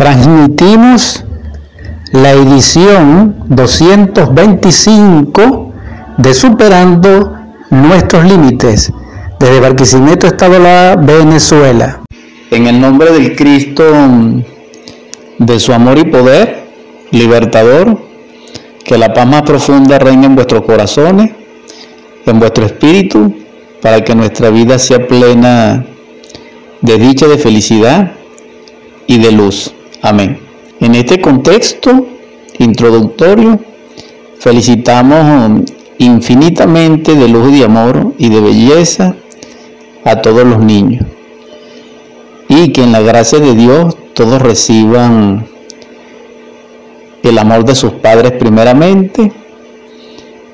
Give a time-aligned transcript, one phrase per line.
[0.00, 1.22] transmitimos
[2.12, 5.72] la edición 225
[6.16, 7.36] de Superando
[7.68, 8.90] Nuestros Límites
[9.38, 12.00] desde Barquisimeto, Estado La Venezuela.
[12.50, 13.84] En el nombre del Cristo,
[15.38, 16.66] de su amor y poder,
[17.10, 18.00] libertador,
[18.82, 21.32] que la paz más profunda reine en vuestros corazones,
[22.24, 23.34] en vuestro espíritu,
[23.82, 25.84] para que nuestra vida sea plena
[26.80, 28.12] de dicha, de felicidad
[29.06, 29.74] y de luz.
[30.02, 30.38] Amén.
[30.80, 32.06] En este contexto
[32.58, 33.60] introductorio,
[34.38, 35.62] felicitamos
[35.98, 39.14] infinitamente de luz y de amor y de belleza
[40.04, 41.04] a todos los niños.
[42.48, 45.46] Y que en la gracia de Dios todos reciban
[47.22, 49.32] el amor de sus padres primeramente,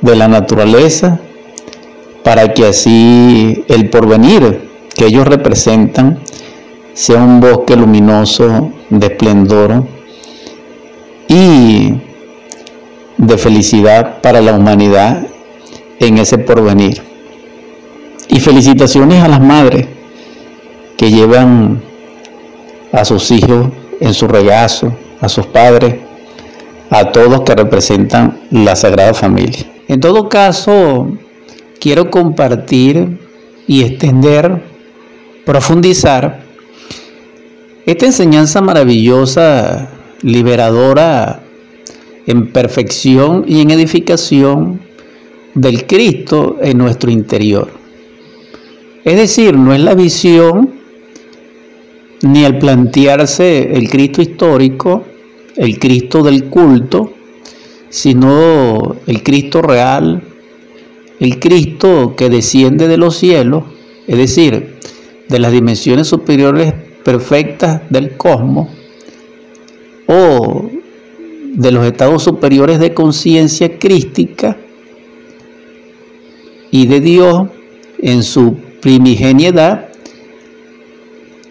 [0.01, 1.21] de la naturaleza,
[2.25, 6.19] para que así el porvenir que ellos representan
[6.97, 9.85] sea un bosque luminoso de esplendor
[11.29, 11.93] y
[13.19, 15.27] de felicidad para la humanidad
[16.01, 17.03] en ese porvenir.
[18.29, 19.87] Y felicitaciones a las madres
[20.97, 21.83] que llevan
[22.93, 23.67] a sus hijos
[24.01, 25.97] en su regazo, a sus padres,
[26.89, 29.67] a todos que representan la Sagrada Familia.
[29.87, 31.13] En todo caso,
[31.79, 33.19] quiero compartir
[33.67, 34.63] y extender,
[35.45, 36.46] profundizar
[37.87, 39.89] esta enseñanza maravillosa,
[40.23, 41.41] liberadora,
[42.27, 44.81] en perfección y en edificación
[45.55, 47.71] del Cristo en nuestro interior.
[49.05, 50.75] Es decir, no es la visión
[52.23, 55.05] ni el plantearse el Cristo histórico,
[55.55, 57.13] el Cristo del culto,
[57.89, 60.23] sino el Cristo real,
[61.21, 63.63] el Cristo que desciende de los cielos,
[64.09, 64.75] es decir,
[65.29, 66.75] de las dimensiones superiores
[67.07, 68.69] perfectas del cosmos
[70.09, 70.69] o
[71.55, 74.57] de los estados superiores de conciencia crística
[76.73, 77.47] y de Dios
[78.01, 79.89] en su primigeniedad,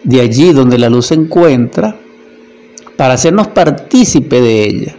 [0.04, 1.96] de allí donde la luz se encuentra,
[2.98, 4.96] para hacernos partícipe de ella.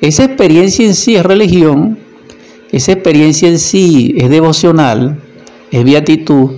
[0.00, 1.98] Esa experiencia en sí es religión,
[2.72, 5.20] esa experiencia en sí es devocional,
[5.70, 6.52] es beatitud,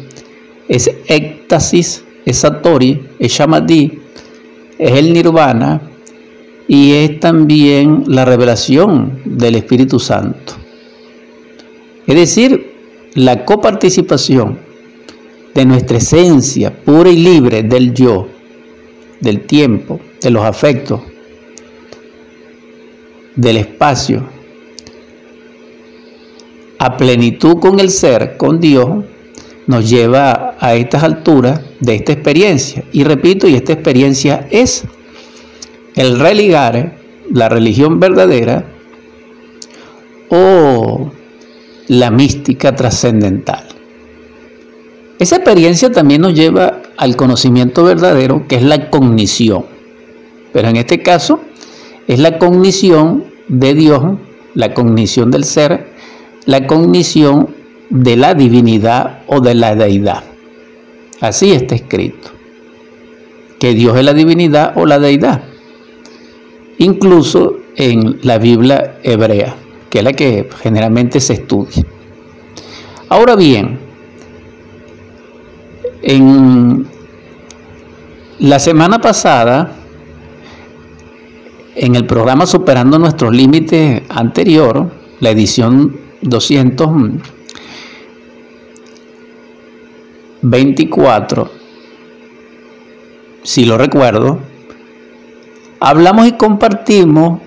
[0.69, 4.01] es éxtasis, es satori, es shamadhi,
[4.79, 5.81] es el nirvana
[6.69, 10.55] y es también la revelación del Espíritu Santo.
[12.07, 12.75] Es decir,
[13.15, 14.59] la coparticipación
[15.55, 18.29] de nuestra esencia pura y libre del yo,
[19.21, 21.01] del tiempo, de los afectos,
[23.37, 24.29] del espacio,
[26.79, 29.05] a plenitud con el ser, con Dios,
[29.67, 32.85] nos lleva a estas alturas de esta experiencia.
[32.93, 34.85] Y repito, y esta experiencia es
[35.95, 36.97] el religar
[37.33, 38.65] la religión verdadera
[40.29, 41.11] o
[41.89, 43.65] la mística trascendental.
[45.19, 49.65] Esa experiencia también nos lleva al conocimiento verdadero, que es la cognición.
[50.53, 51.41] Pero en este caso
[52.07, 54.03] es la cognición de Dios,
[54.55, 55.93] la cognición del ser,
[56.45, 57.55] la cognición
[57.89, 60.25] de la divinidad o de la deidad.
[61.21, 62.31] Así está escrito.
[63.59, 65.43] Que Dios es la divinidad o la deidad.
[66.79, 69.57] Incluso en la Biblia hebrea,
[69.89, 71.85] que es la que generalmente se estudia.
[73.09, 73.79] Ahora bien,
[76.03, 76.87] en
[78.39, 79.73] la semana pasada,
[81.75, 84.91] en el programa Superando Nuestros Límites anterior,
[85.21, 86.89] la edición 200
[90.49, 91.51] 24,
[93.43, 94.39] si lo recuerdo,
[95.81, 97.41] hablamos y compartimos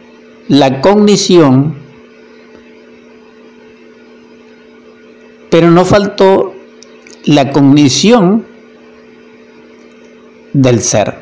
[0.50, 1.76] la cognición,
[5.50, 6.54] pero no faltó
[7.24, 8.46] la cognición
[10.52, 11.20] del ser.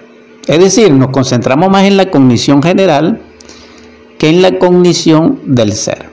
[0.47, 3.21] Es decir, nos concentramos más en la cognición general
[4.17, 6.09] que en la cognición del ser.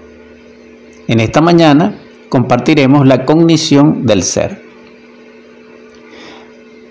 [1.09, 4.74] En esta mañana compartiremos la cognición del ser.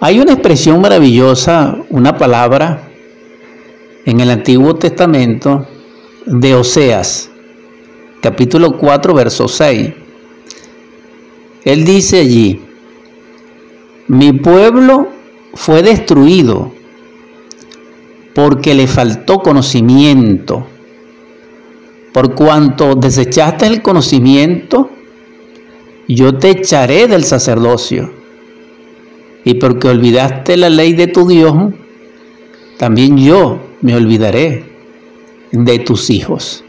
[0.06, 2.90] Hay una expresión maravillosa, una palabra
[4.04, 5.66] en el Antiguo Testamento
[6.26, 7.30] de Oseas,
[8.20, 9.94] capítulo 4, verso 6.
[11.64, 12.60] Él dice allí,
[14.10, 15.08] mi pueblo
[15.54, 16.74] fue destruido
[18.36, 20.68] porque le faltó conocimiento.
[22.12, 24.90] Por cuanto desechaste el conocimiento,
[26.10, 28.23] yo te echaré del sacerdocio
[29.46, 31.74] y porque olvidaste la ley de tu Dios,
[32.78, 34.64] también yo me olvidaré
[35.52, 36.64] de tus hijos.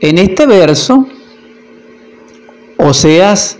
[0.00, 1.06] En este verso,
[2.78, 3.58] Oseas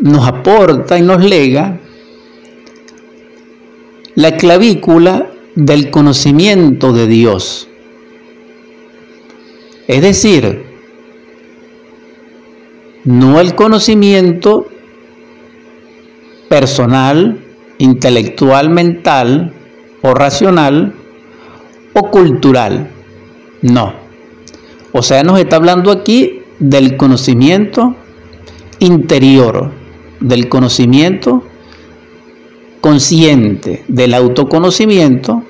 [0.00, 1.80] nos aporta y nos lega
[4.14, 7.68] la clavícula del conocimiento de Dios.
[9.86, 10.63] Es decir,
[13.04, 14.66] no el conocimiento
[16.48, 17.44] personal,
[17.78, 19.52] intelectual, mental
[20.02, 20.94] o racional
[21.92, 22.90] o cultural.
[23.62, 23.92] No.
[24.92, 27.96] O sea, nos está hablando aquí del conocimiento
[28.78, 29.72] interior,
[30.20, 31.44] del conocimiento
[32.80, 35.42] consciente, del autoconocimiento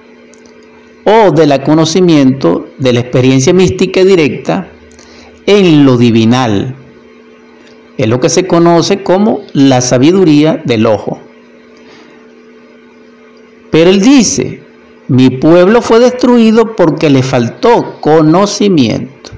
[1.04, 4.70] o del conocimiento de la experiencia mística directa
[5.46, 6.83] en lo divinal.
[7.96, 11.20] Es lo que se conoce como la sabiduría del ojo.
[13.70, 14.62] Pero él dice,
[15.08, 19.32] mi pueblo fue destruido porque le faltó conocimiento.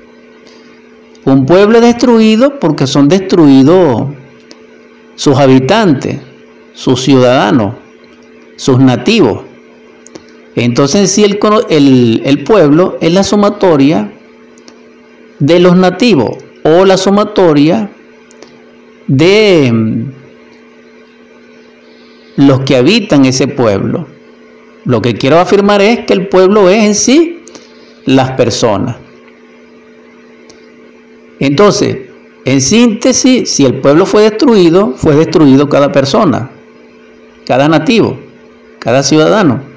[1.24, 4.08] Un pueblo destruido porque son destruidos
[5.16, 6.20] sus habitantes,
[6.72, 7.74] sus ciudadanos,
[8.56, 9.42] sus nativos.
[10.54, 14.12] Entonces sí el, el, pueblo es la sumatoria
[15.38, 17.90] de los nativos o la sumatoria
[19.06, 20.12] de mm,
[22.36, 24.06] los que habitan ese pueblo.
[24.84, 27.42] Lo que quiero afirmar es que el pueblo es en sí
[28.04, 28.96] las personas.
[31.40, 31.98] Entonces,
[32.44, 36.50] en síntesis, si el pueblo fue destruido, fue destruido cada persona,
[37.44, 38.18] cada nativo,
[38.78, 39.76] cada ciudadano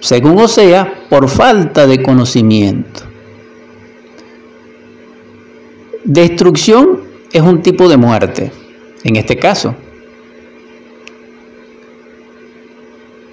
[0.00, 3.02] según Osea, por falta de conocimiento.
[6.04, 7.00] Destrucción
[7.32, 8.50] es un tipo de muerte,
[9.04, 9.74] en este caso.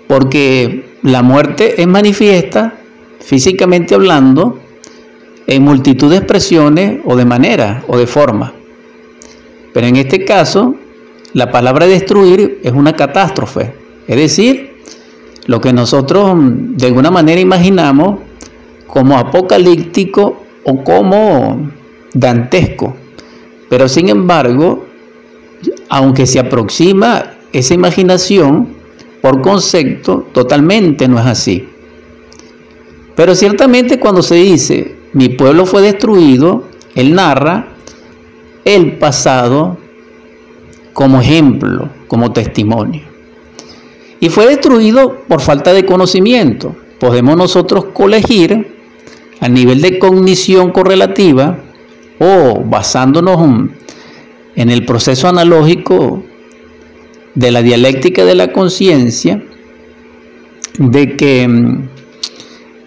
[0.07, 2.75] Porque la muerte es manifiesta,
[3.19, 4.59] físicamente hablando,
[5.47, 8.53] en multitud de expresiones o de manera o de forma.
[9.73, 10.75] Pero en este caso,
[11.33, 13.73] la palabra destruir es una catástrofe,
[14.07, 14.75] es decir,
[15.47, 18.19] lo que nosotros mm, de alguna manera imaginamos
[18.87, 21.69] como apocalíptico o como
[22.13, 22.95] dantesco.
[23.69, 24.85] Pero sin embargo,
[25.89, 28.75] aunque se aproxima esa imaginación
[29.21, 31.67] por concepto, totalmente no es así.
[33.15, 36.65] Pero ciertamente cuando se dice, mi pueblo fue destruido,
[36.95, 37.69] él narra
[38.65, 39.77] el pasado
[40.93, 43.15] como ejemplo, como testimonio
[44.19, 46.75] y fue destruido por falta de conocimiento.
[46.99, 48.75] Podemos nosotros colegir
[49.39, 51.59] a nivel de cognición correlativa
[52.19, 53.69] o basándonos
[54.55, 56.23] en el proceso analógico
[57.35, 59.43] de la dialéctica de la conciencia,
[60.79, 61.89] de que mm,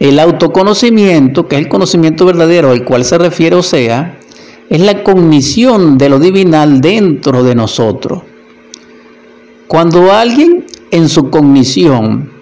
[0.01, 4.19] el autoconocimiento, que es el conocimiento verdadero al cual se refiere o sea,
[4.71, 8.23] es la cognición de lo divinal dentro de nosotros.
[9.67, 12.33] Cuando alguien en su cognición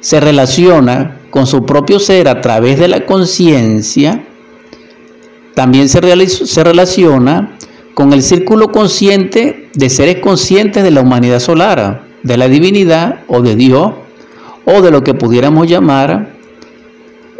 [0.00, 4.27] se relaciona con su propio ser a través de la conciencia,
[5.58, 6.00] también se,
[6.62, 7.58] relaciona
[7.94, 13.42] con el círculo consciente de seres conscientes de la humanidad solar, de la divinidad o
[13.42, 13.90] de Dios,
[14.66, 16.36] o de lo que pudiéramos llamar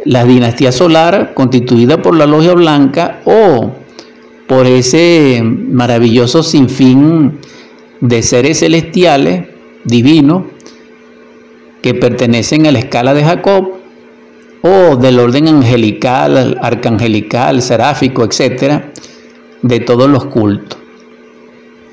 [0.04, 3.70] la dinastía solar constituida por la logia blanca o
[4.48, 7.38] por ese maravilloso sinfín
[8.00, 9.46] de seres celestiales
[9.84, 10.48] divino
[11.82, 13.77] que pertenecen a la escala de Jacob
[14.62, 18.92] o del orden angelical, arcangelical, seráfico, etcétera,
[19.62, 20.78] de todos los cultos.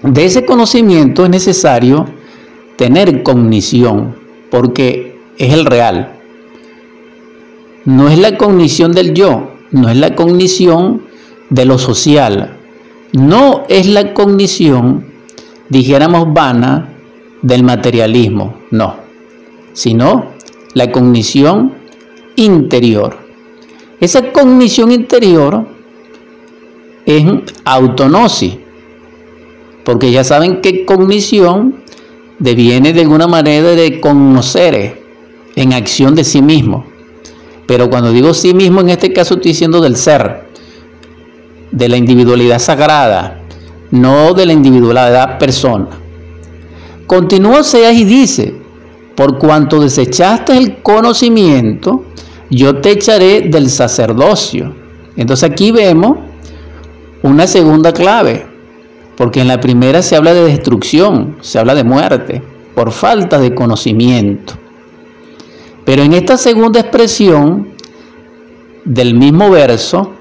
[0.03, 2.05] De ese conocimiento es necesario
[2.75, 4.15] tener cognición,
[4.49, 6.13] porque es el real.
[7.85, 11.03] No es la cognición del yo, no es la cognición
[11.49, 12.57] de lo social,
[13.13, 15.05] no es la cognición,
[15.69, 16.89] dijéramos, vana
[17.41, 18.95] del materialismo, no,
[19.73, 20.31] sino
[20.73, 21.73] la cognición
[22.35, 23.17] interior.
[23.99, 25.67] Esa cognición interior
[27.05, 27.23] es
[27.63, 28.57] autonosis,
[29.83, 31.83] porque ya saben que cognición
[32.39, 35.01] deviene de alguna manera de conocer
[35.55, 36.85] en acción de sí mismo.
[37.65, 40.49] Pero cuando digo sí mismo, en este caso estoy diciendo del ser,
[41.71, 43.41] de la individualidad sagrada,
[43.91, 45.87] no de la individualidad persona.
[47.07, 48.64] Continúa Oseas y dice,
[49.15, 52.05] por cuanto desechaste el conocimiento,
[52.49, 54.75] yo te echaré del sacerdocio.
[55.15, 56.17] Entonces aquí vemos
[57.23, 58.53] una segunda clave.
[59.15, 62.43] porque en la primera se habla de destrucción, se habla de muerte,
[62.75, 64.55] por falta de conocimiento.
[65.85, 67.69] Pero en esta segunda expresión
[68.83, 70.13] del mismo verso,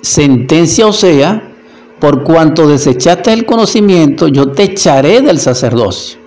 [0.00, 1.52] sentencia o sea,
[2.00, 6.25] por cuanto desechaste el conocimiento, yo te echaré del sacerdocio.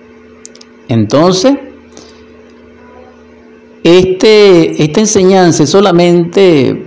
[0.90, 1.56] Entonces,
[3.84, 6.84] este, esta enseñanza es solamente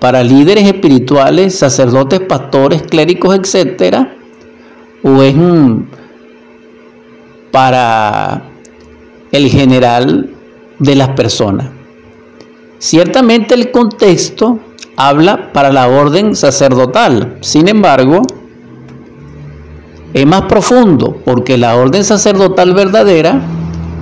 [0.00, 4.16] para líderes espirituales, sacerdotes, pastores, clérigos, etcétera,
[5.02, 5.34] o es
[7.50, 8.42] para
[9.32, 10.30] el general
[10.78, 11.68] de las personas.
[12.78, 14.60] Ciertamente el contexto
[14.96, 18.22] habla para la orden sacerdotal, sin embargo,
[20.16, 23.38] es más profundo porque la orden sacerdotal verdadera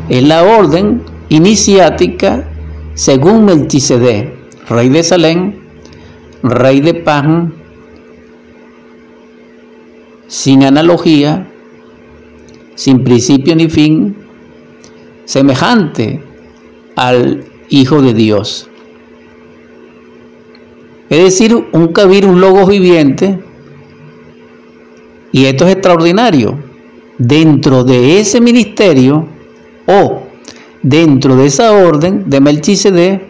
[0.09, 2.49] es la orden iniciática
[2.94, 4.33] según Melchizedek,
[4.68, 5.54] rey de Salem,
[6.44, 7.52] rey de pan,
[10.28, 11.49] sin analogía,
[12.76, 14.16] sin principio ni fin,
[15.25, 16.23] semejante
[16.94, 18.71] al Hijo de Dios.
[21.11, 23.44] Es decir, un cabir, un logo viviente,
[25.35, 26.57] y esto es extraordinario,
[27.19, 29.26] dentro de ese ministerio
[29.85, 30.23] o
[30.81, 33.21] dentro de esa orden de Melchizedek,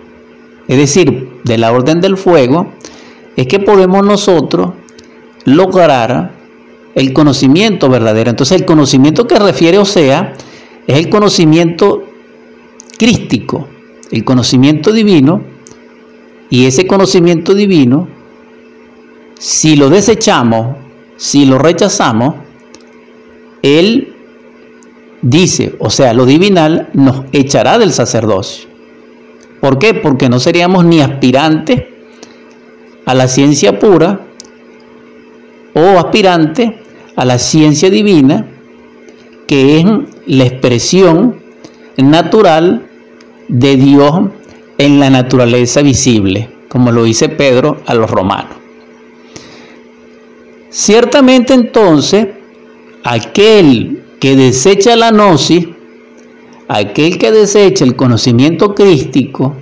[0.68, 2.74] es decir, de la orden del fuego,
[3.36, 4.72] es que podemos nosotros
[5.46, 6.32] lograr
[6.94, 8.28] el conocimiento verdadero.
[8.28, 10.34] Entonces el conocimiento que refiere Osea
[10.86, 12.04] es el conocimiento
[12.98, 13.66] crístico,
[14.10, 15.40] el conocimiento divino,
[16.50, 18.08] y ese conocimiento divino,
[19.38, 20.83] si lo desechamos,
[21.24, 22.34] si lo rechazamos,
[23.62, 24.14] Él
[25.22, 28.68] dice, o sea, lo divinal nos echará del sacerdocio.
[29.58, 29.94] ¿Por qué?
[29.94, 31.84] Porque no seríamos ni aspirantes
[33.06, 34.20] a la ciencia pura
[35.72, 36.82] o aspirante
[37.16, 38.46] a la ciencia divina,
[39.46, 39.86] que es
[40.26, 41.40] la expresión
[41.96, 42.86] natural
[43.48, 44.12] de Dios
[44.76, 48.53] en la naturaleza visible, como lo dice Pedro a los romanos.
[50.76, 52.26] Ciertamente entonces,
[53.04, 55.68] aquel que desecha la gnosis,
[56.66, 59.54] aquel que desecha el conocimiento crístico,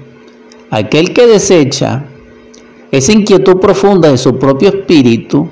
[0.70, 2.06] aquel que desecha
[2.90, 5.50] esa inquietud profunda de su propio espíritu,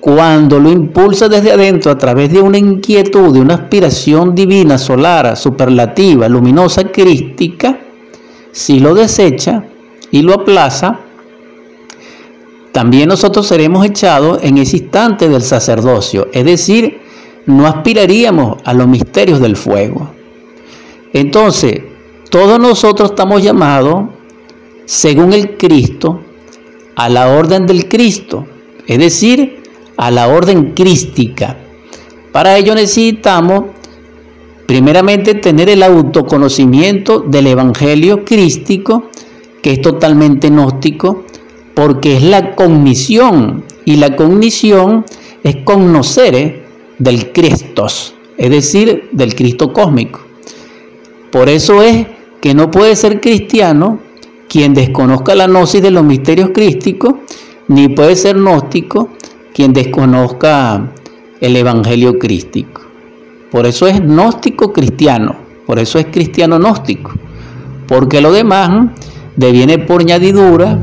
[0.00, 5.36] cuando lo impulsa desde adentro a través de una inquietud, de una aspiración divina, solar,
[5.36, 7.78] superlativa, luminosa, crística,
[8.50, 9.66] si lo desecha
[10.10, 10.98] y lo aplaza,
[12.74, 16.98] también nosotros seremos echados en ese instante del sacerdocio, es decir,
[17.46, 20.10] no aspiraríamos a los misterios del fuego.
[21.12, 21.82] Entonces,
[22.30, 24.06] todos nosotros estamos llamados,
[24.86, 26.20] según el Cristo,
[26.96, 28.44] a la orden del Cristo,
[28.88, 29.62] es decir,
[29.96, 31.56] a la orden crística.
[32.32, 33.66] Para ello necesitamos,
[34.66, 39.10] primeramente, tener el autoconocimiento del Evangelio crístico,
[39.62, 41.24] que es totalmente gnóstico,
[41.74, 45.04] porque es la cognición, y la cognición
[45.42, 46.64] es conocer ¿eh?
[46.98, 50.20] del Cristos, es decir, del Cristo cósmico.
[51.30, 52.06] Por eso es
[52.40, 53.98] que no puede ser cristiano
[54.48, 57.14] quien desconozca la gnosis de los misterios crísticos,
[57.68, 59.10] ni puede ser gnóstico
[59.52, 60.92] quien desconozca
[61.40, 62.82] el evangelio crístico.
[63.50, 67.12] Por eso es gnóstico cristiano, por eso es cristiano gnóstico,
[67.86, 68.90] porque lo demás
[69.36, 70.78] deviene por añadidura,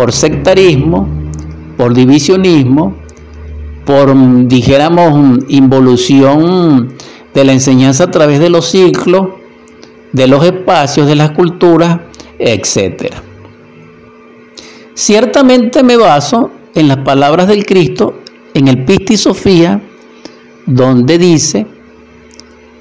[0.00, 1.06] por sectarismo,
[1.76, 2.96] por divisionismo,
[3.84, 4.16] por,
[4.48, 6.94] dijéramos, involución
[7.34, 9.28] de la enseñanza a través de los ciclos,
[10.14, 12.00] de los espacios, de las culturas,
[12.38, 13.12] etc.
[14.94, 18.14] Ciertamente me baso en las palabras del Cristo
[18.54, 19.82] en el Pisti Sofía,
[20.64, 21.66] donde dice,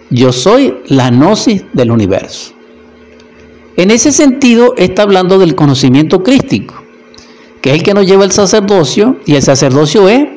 [0.09, 2.53] yo soy la gnosis del universo.
[3.75, 6.85] En ese sentido está hablando del conocimiento crístico,
[7.61, 10.27] que es el que nos lleva al sacerdocio, y el sacerdocio es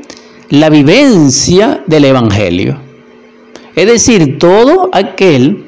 [0.51, 2.79] la vivencia del Evangelio.
[3.75, 5.65] Es decir, todo aquel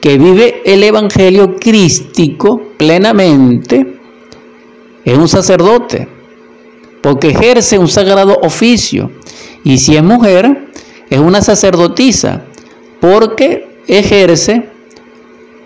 [0.00, 3.98] que vive el Evangelio crístico plenamente
[5.04, 6.08] es un sacerdote,
[7.00, 9.10] porque ejerce un sagrado oficio.
[9.64, 10.68] Y si es mujer,
[11.08, 12.44] es una sacerdotisa,
[13.00, 14.68] porque ejerce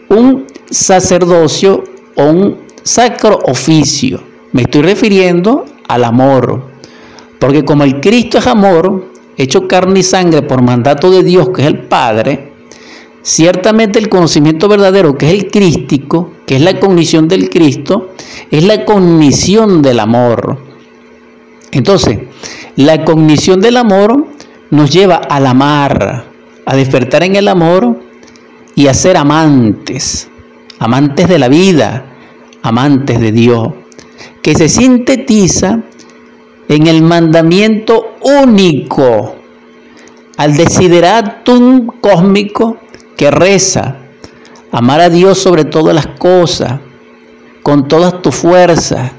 [0.08, 1.84] un sacerdocio
[2.16, 4.31] o un sacro oficio.
[4.52, 6.70] Me estoy refiriendo al amor,
[7.38, 11.62] porque como el Cristo es amor, hecho carne y sangre por mandato de Dios, que
[11.62, 12.52] es el Padre,
[13.22, 18.10] ciertamente el conocimiento verdadero, que es el crístico, que es la cognición del Cristo,
[18.50, 20.58] es la cognición del amor.
[21.70, 22.18] Entonces,
[22.76, 24.26] La cognición del amor
[24.70, 26.24] nos lleva al amar,
[26.64, 28.00] a despertar en el amor
[28.74, 30.30] y a ser amantes,
[30.78, 32.06] amantes de la vida,
[32.62, 33.68] amantes de Dios,
[34.42, 35.80] que se sintetiza
[36.68, 39.36] en el mandamiento único,
[40.36, 42.78] al desideratum cósmico
[43.16, 43.96] que reza,
[44.72, 46.80] amar a Dios sobre todas las cosas,
[47.62, 49.12] con todas tus fuerzas,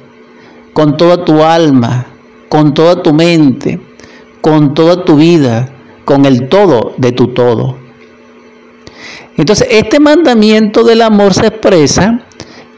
[0.74, 2.08] con toda tu alma,
[2.50, 3.80] con toda tu mente,
[4.42, 5.70] con toda tu vida,
[6.04, 7.78] con el todo de tu todo.
[9.38, 12.26] Entonces, este mandamiento del amor se expresa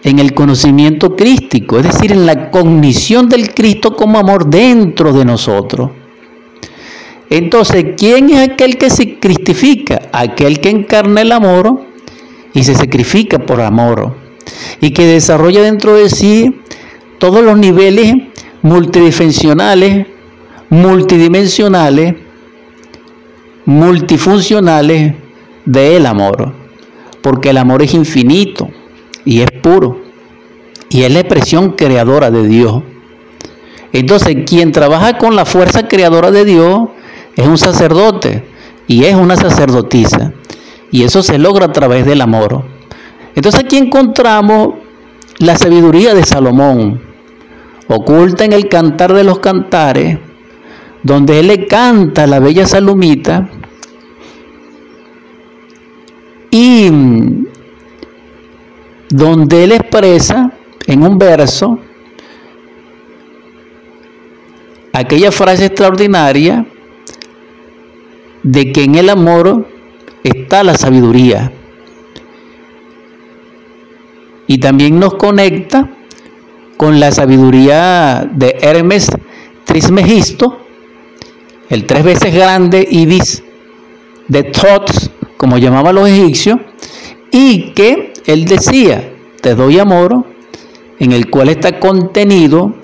[0.05, 5.25] en el conocimiento crístico, es decir, en la cognición del Cristo como amor dentro de
[5.25, 5.89] nosotros.
[7.27, 10.03] Entonces, ¿quién es aquel que se cristifica?
[10.13, 11.81] Aquel que encarna el amor
[12.53, 14.15] y se sacrifica por amor
[14.79, 16.61] y que desarrolla dentro de sí
[17.17, 18.13] todos los niveles
[18.61, 20.05] multidimensionales,
[20.69, 22.13] multidimensionales,
[23.65, 25.15] multifuncionales
[25.65, 26.53] del amor,
[27.23, 28.69] porque el amor es infinito
[29.25, 29.99] y es puro
[30.89, 32.83] y es la expresión creadora de Dios.
[33.91, 36.89] Entonces, quien trabaja con la fuerza creadora de Dios
[37.35, 38.45] es un sacerdote
[38.87, 40.33] y es una sacerdotisa.
[40.91, 42.63] Y eso se logra a través del amor.
[43.35, 44.75] Entonces aquí encontramos
[45.39, 47.01] la sabiduría de Salomón,
[47.89, 50.19] oculta en el cantar de los cantares,
[51.03, 53.49] donde él le canta a la bella Salomita
[56.49, 56.89] y
[59.09, 60.51] donde él expresa
[60.87, 61.79] en un verso
[64.93, 66.65] aquella frase extraordinaria
[68.43, 69.67] de que en el amor
[70.23, 71.51] está la sabiduría.
[74.47, 75.89] Y también nos conecta
[76.77, 79.09] con la sabiduría de Hermes
[79.65, 80.59] Trismegisto,
[81.69, 83.43] el tres veces grande ibis
[84.27, 86.59] de Thoth, como llamaban los egipcios,
[87.31, 89.11] y que él decía,
[89.41, 90.25] te doy amor,
[90.99, 92.75] en el cual está contenido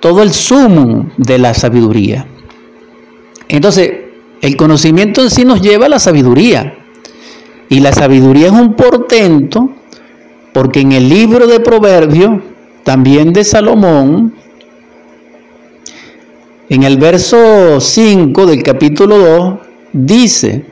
[0.00, 2.26] todo el sumo de la sabiduría.
[3.48, 3.92] Entonces,
[4.40, 6.78] el conocimiento en sí nos lleva a la sabiduría.
[7.68, 9.70] Y la sabiduría es un portento
[10.52, 12.40] porque en el libro de Proverbios,
[12.82, 14.34] también de Salomón,
[16.68, 19.54] en el verso 5 del capítulo 2,
[19.92, 20.64] dice,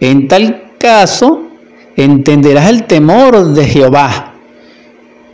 [0.00, 1.51] en tal caso
[1.96, 4.34] entenderás el temor de Jehová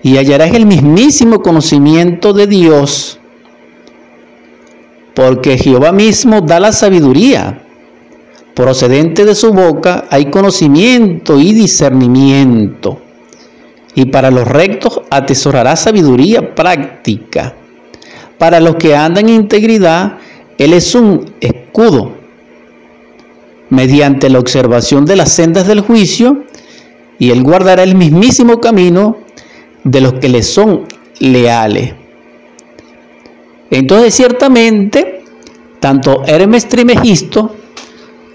[0.03, 3.19] y hallarás el mismísimo conocimiento de Dios,
[5.15, 7.63] porque Jehová mismo da la sabiduría
[8.59, 12.99] procedente de su boca hay conocimiento y discernimiento.
[13.95, 17.55] Y para los rectos atesorará sabiduría práctica.
[18.37, 20.19] Para los que andan en integridad,
[20.59, 22.18] Él es un escudo.
[23.71, 26.45] Mediante la observación de las sendas del juicio,
[27.19, 29.19] y Él guardará el mismísimo camino
[29.85, 30.87] de los que le son
[31.21, 31.95] leales.
[33.71, 35.25] Entonces, ciertamente,
[35.81, 37.55] tanto Hermes Trimegisto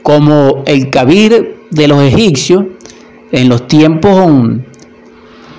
[0.04, 2.66] como el Kabir de los egipcios
[3.32, 4.32] en los tiempos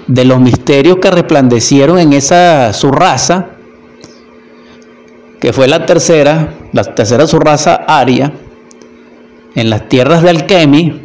[0.06, 3.50] de los misterios que resplandecieron en esa su raza,
[5.40, 8.32] que fue la tercera, la tercera su raza aria,
[9.54, 11.00] en las tierras de Alquemi,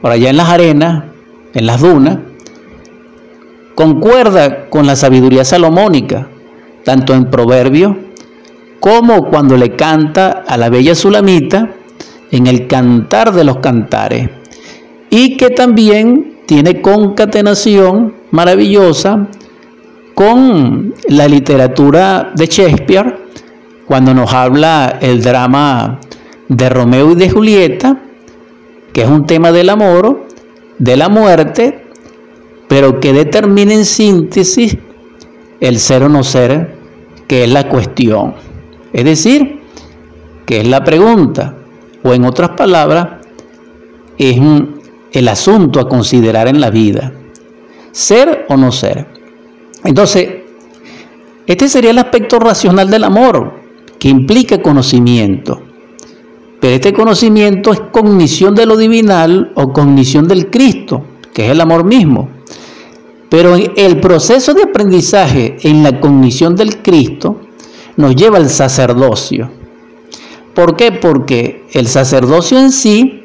[0.00, 1.04] por allá en las arenas,
[1.54, 2.18] en las dunas,
[3.74, 6.28] concuerda con la sabiduría salomónica,
[6.84, 7.96] tanto en Proverbios
[8.80, 11.70] como cuando le canta a la bella Sulamita
[12.30, 14.30] en el cantar de los cantares
[15.10, 19.28] y que también tiene concatenación maravillosa
[20.14, 23.18] con la literatura de Shakespeare
[23.86, 26.00] cuando nos habla el drama
[26.48, 28.00] de Romeo y de Julieta,
[28.92, 30.26] que es un tema del amor,
[30.78, 31.84] de la muerte,
[32.68, 34.76] pero que determina en síntesis
[35.60, 36.76] el ser o no ser,
[37.26, 38.34] que es la cuestión.
[38.92, 39.60] Es decir,
[40.46, 41.56] que es la pregunta,
[42.02, 43.08] o en otras palabras,
[44.16, 44.40] es
[45.12, 47.12] el asunto a considerar en la vida.
[47.92, 49.06] Ser o no ser.
[49.84, 50.28] Entonces,
[51.46, 53.54] este sería el aspecto racional del amor,
[53.98, 55.67] que implica conocimiento.
[56.60, 61.60] Pero este conocimiento es cognición de lo divinal o cognición del Cristo, que es el
[61.60, 62.28] amor mismo.
[63.28, 67.40] Pero el proceso de aprendizaje en la cognición del Cristo
[67.96, 69.50] nos lleva al sacerdocio.
[70.54, 70.90] ¿Por qué?
[70.90, 73.24] Porque el sacerdocio en sí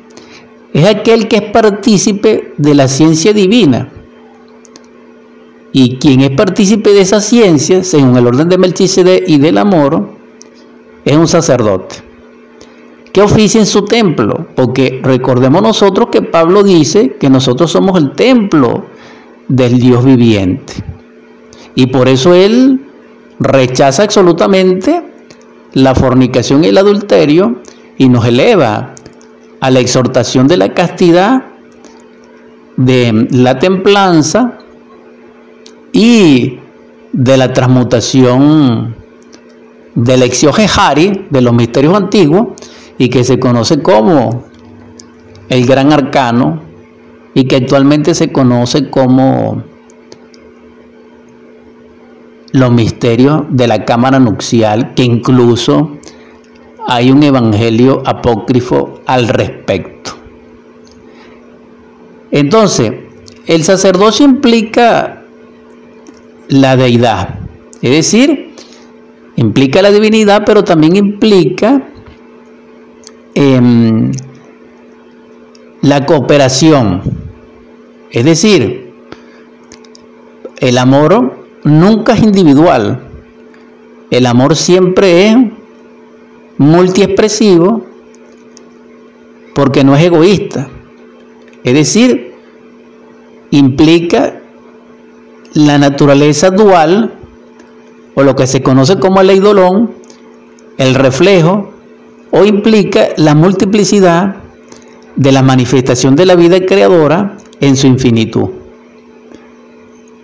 [0.74, 3.92] es aquel que es partícipe de la ciencia divina.
[5.72, 10.10] Y quien es partícipe de esa ciencia, según el orden de Melchizedek y del amor,
[11.06, 12.03] es un sacerdote.
[13.14, 14.48] ¿Qué oficia en su templo?
[14.56, 18.86] Porque recordemos nosotros que Pablo dice que nosotros somos el templo
[19.48, 20.74] del Dios viviente.
[21.76, 22.82] Y por eso él
[23.40, 25.04] rechaza absolutamente
[25.74, 27.62] la fornicación y el adulterio
[28.00, 28.96] y nos eleva
[29.60, 31.44] a la exhortación de la castidad,
[32.78, 34.58] de la templanza
[35.92, 36.58] y
[37.12, 38.96] de la transmutación
[39.94, 40.66] del exioge
[41.30, 42.48] de los misterios antiguos
[42.98, 44.44] y que se conoce como
[45.50, 46.62] el gran arcano
[47.34, 49.64] y que actualmente se conoce como
[52.52, 55.98] los misterios de la cámara nupcial, que incluso
[56.88, 60.12] hay un evangelio apócrifo al respecto.
[62.32, 62.94] Entonces,
[63.48, 65.24] el sacerdocio implica
[66.48, 67.40] la deidad,
[67.82, 68.56] es decir,
[69.36, 71.82] implica la divinidad, pero también implica
[73.36, 74.12] em,
[75.82, 77.02] la cooperación,
[78.12, 78.94] es decir,
[80.60, 83.04] el amor nunca es individual.
[84.10, 85.38] El amor siempre es
[86.58, 87.84] multiexpresivo
[89.54, 90.70] porque no es egoísta.
[91.64, 92.34] Es decir,
[93.52, 94.40] implica
[95.54, 97.14] la naturaleza dual
[98.16, 99.92] o lo que se conoce como el eidolón,
[100.78, 101.73] el reflejo,
[102.36, 104.38] o implica la multiplicidad
[105.16, 108.50] de la manifestación de la vida creadora en su infinitud.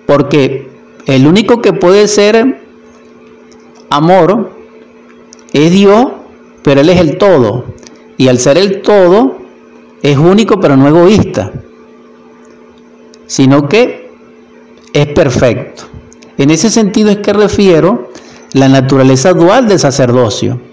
[0.07, 0.67] Porque
[1.05, 2.63] el único que puede ser
[3.91, 4.49] amor
[5.53, 6.07] es Dios,
[6.63, 7.65] pero Él es el todo.
[8.17, 9.37] Y al ser el todo,
[10.01, 11.51] es único, pero no egoísta,
[13.27, 14.09] sino que
[14.93, 15.83] es perfecto.
[16.39, 18.09] En ese sentido es que refiero
[18.53, 20.68] la naturaleza dual del sacerdocio.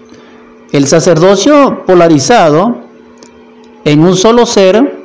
[0.71, 2.77] El sacerdocio polarizado
[3.85, 4.99] en un solo ser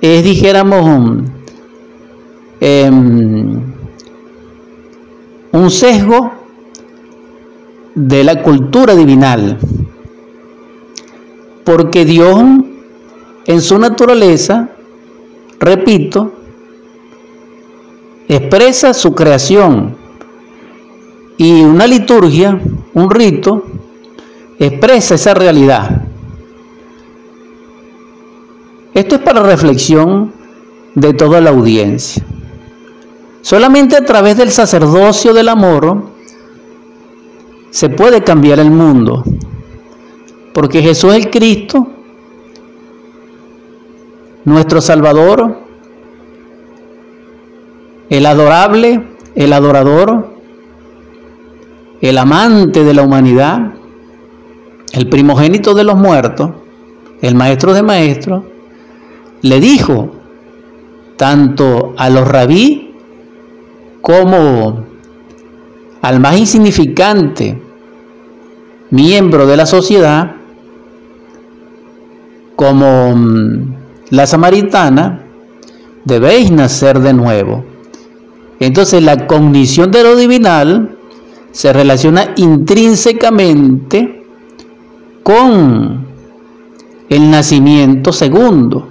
[0.00, 1.22] es, dijéramos,
[2.60, 3.60] em,
[5.52, 6.32] un sesgo
[7.94, 9.58] de la cultura divinal,
[11.64, 12.42] porque Dios
[13.46, 14.70] en su naturaleza,
[15.60, 16.32] repito,
[18.28, 19.96] expresa su creación
[21.38, 22.60] y una liturgia,
[22.94, 23.64] un rito,
[24.58, 26.02] expresa esa realidad.
[28.94, 30.32] Esto es para reflexión
[30.94, 32.24] de toda la audiencia.
[33.42, 36.02] Solamente a través del sacerdocio del amor
[37.70, 39.22] se puede cambiar el mundo.
[40.52, 41.86] Porque Jesús el Cristo,
[44.44, 45.60] nuestro Salvador,
[48.10, 50.30] el adorable, el adorador,
[52.00, 53.74] el amante de la humanidad,
[54.92, 56.50] el primogénito de los muertos,
[57.20, 58.44] el maestro de maestros,
[59.42, 60.10] le dijo
[61.16, 62.94] tanto a los rabí
[64.00, 64.84] como
[66.00, 67.60] al más insignificante
[68.90, 70.36] miembro de la sociedad,
[72.56, 73.74] como mm,
[74.10, 75.24] la samaritana,
[76.04, 77.64] debéis nacer de nuevo.
[78.60, 80.96] Entonces la cognición de lo divinal
[81.52, 84.17] se relaciona intrínsecamente
[85.28, 86.06] con
[87.10, 88.88] el nacimiento segundo.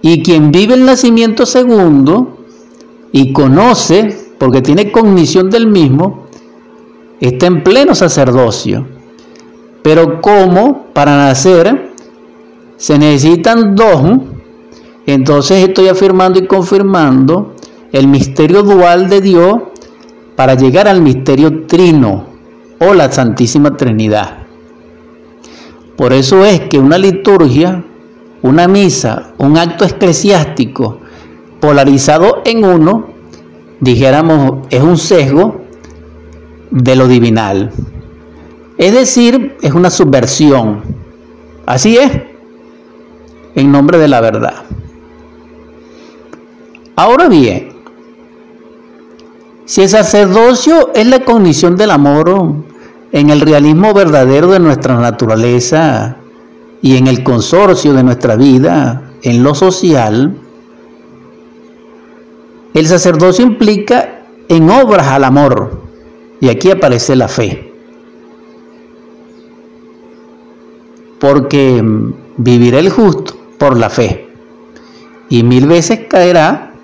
[0.00, 2.38] Y quien vive el nacimiento segundo
[3.10, 6.28] y conoce, porque tiene cognición del mismo,
[7.18, 8.86] está en pleno sacerdocio.
[9.82, 11.90] Pero como para nacer
[12.76, 14.20] se necesitan dos,
[15.06, 17.56] entonces estoy afirmando y confirmando
[17.90, 19.54] el misterio dual de Dios
[20.36, 22.26] para llegar al misterio trino
[22.78, 24.45] o la Santísima Trinidad.
[25.96, 27.82] Por eso es que una liturgia,
[28.42, 31.00] una misa, un acto eclesiástico,
[31.60, 33.06] polarizado en uno,
[33.80, 35.62] dijéramos, es un sesgo
[36.70, 37.72] de lo divinal.
[38.76, 40.82] Es decir, es una subversión.
[41.64, 42.12] Así es,
[43.54, 44.64] en nombre de la verdad.
[46.94, 47.70] Ahora bien,
[49.64, 52.54] si el sacerdocio es la cognición del amor
[53.12, 56.16] en el realismo verdadero de nuestra naturaleza
[56.82, 60.36] y en el consorcio de nuestra vida, en lo social,
[62.74, 65.82] el sacerdocio implica en obras al amor.
[66.40, 67.72] Y aquí aparece la fe.
[71.18, 71.82] Porque
[72.36, 74.28] vivirá el justo por la fe.
[75.30, 76.74] Y mil veces caerá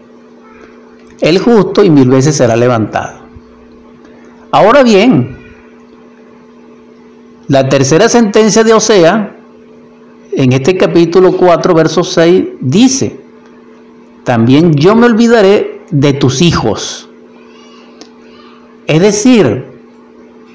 [1.21, 3.21] el justo y mil veces será levantado.
[4.51, 5.37] Ahora bien,
[7.53, 9.37] La tercera sentencia de Osea,
[10.33, 13.21] en este capítulo 4, verso 6, dice,
[14.25, 17.11] también yo me olvidaré de tus hijos.
[18.87, 19.67] Es decir,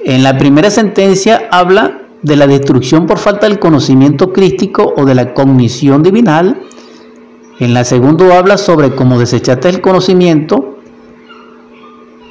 [0.06, 5.14] en la primera sentencia habla de la destrucción por falta del conocimiento crístico o de
[5.14, 6.60] la cognición divinal.
[7.60, 10.77] En la segunda habla sobre cómo desechaste el conocimiento,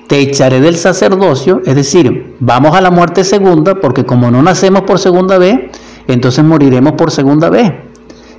[0.06, 4.82] te echaré del sacerdocio, es decir, vamos a la muerte segunda, porque como no nacemos
[4.82, 5.58] por segunda vez,
[6.06, 7.72] entonces moriremos por segunda vez.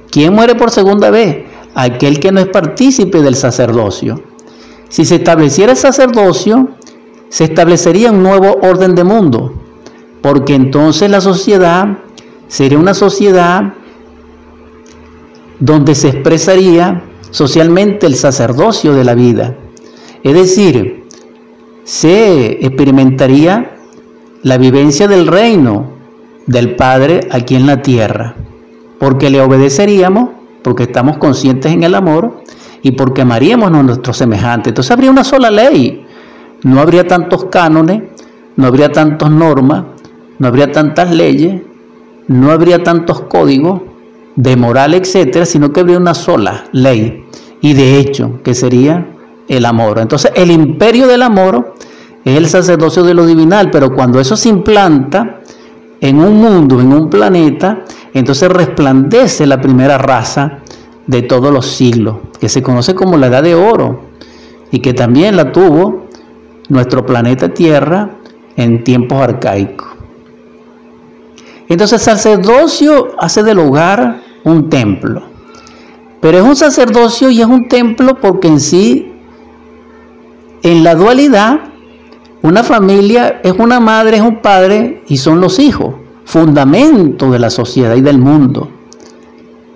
[0.09, 1.45] ¿Quién muere por segunda vez?
[1.75, 4.23] Aquel que no es partícipe del sacerdocio.
[4.89, 6.69] Si se estableciera el sacerdocio,
[7.29, 9.53] se establecería un nuevo orden de mundo,
[10.21, 11.97] porque entonces la sociedad
[12.47, 13.73] sería una sociedad
[15.59, 19.55] donde se expresaría socialmente el sacerdocio de la vida.
[20.23, 20.96] Es decir,
[21.87, 23.77] se experimentaría
[24.43, 25.93] la vivencia del reino
[26.45, 28.35] del Padre aquí en la tierra,
[28.99, 30.31] porque le obedeceríamos,
[30.63, 32.43] porque estamos conscientes en el amor
[32.81, 34.71] y porque amaríamos a nuestros semejantes.
[34.71, 36.05] Entonces habría una sola ley,
[36.63, 38.03] no habría tantos cánones,
[38.57, 39.85] no habría tantas normas,
[40.39, 41.61] no habría tantas leyes,
[42.27, 43.79] no habría tantos códigos
[44.35, 47.23] de moral, etcétera, sino que habría una sola ley.
[47.61, 49.07] Y de hecho que sería
[49.47, 49.99] el amor.
[49.99, 51.75] Entonces, el imperio del amor
[52.23, 55.41] es el sacerdocio de lo divinal, pero cuando eso se implanta
[56.01, 57.83] en un mundo, en un planeta,
[58.13, 60.59] entonces resplandece la primera raza
[61.05, 64.01] de todos los siglos, que se conoce como la edad de oro
[64.71, 66.07] y que también la tuvo
[66.69, 68.11] nuestro planeta Tierra
[68.57, 69.87] en tiempos arcaicos.
[71.69, 75.23] Entonces sacerdocio hace del hogar un templo.
[76.21, 79.13] Pero es un sacerdocio y es un templo porque en sí,
[80.63, 81.59] en la dualidad,
[82.41, 87.49] una familia es una madre, es un padre y son los hijos, fundamento de la
[87.49, 88.69] sociedad y del mundo.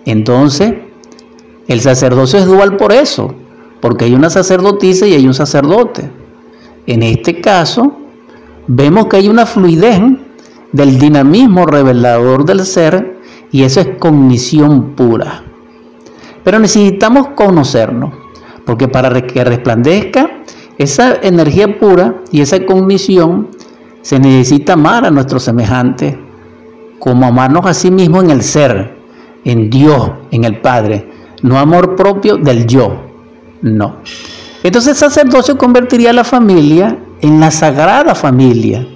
[0.06, 0.74] Entonces,
[1.68, 3.34] el sacerdocio es dual por eso,
[3.80, 6.12] porque hay una sacerdotisa y hay un sacerdote.
[6.88, 7.98] En este caso,
[8.68, 10.02] vemos que hay una fluidez
[10.72, 13.20] del dinamismo revelador del ser
[13.52, 15.44] y eso es cognición pura.
[16.44, 18.14] Pero necesitamos conocernos,
[18.66, 20.41] porque para que resplandezca
[20.82, 23.50] esa energía pura y esa cognición,
[24.02, 26.16] se necesita amar a nuestros semejantes,
[27.00, 28.98] como amarnos a sí mismos en el ser,
[29.44, 31.10] en Dios, en el Padre,
[31.42, 33.02] no amor propio del yo,
[33.62, 33.98] no.
[34.64, 38.88] Entonces el sacerdocio convertiría la familia en la sagrada familia.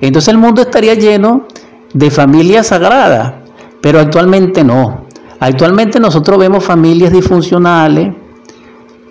[0.00, 1.46] Entonces el mundo estaría lleno
[1.92, 3.34] de familias sagradas,
[3.80, 5.06] pero actualmente no.
[5.40, 8.14] Actualmente nosotros vemos familias disfuncionales,